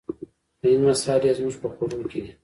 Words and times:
د 0.59 0.61
هند 0.71 0.83
مسالې 0.87 1.31
زموږ 1.37 1.55
په 1.61 1.67
خوړو 1.73 1.99
کې 2.11 2.19
دي. 2.23 2.31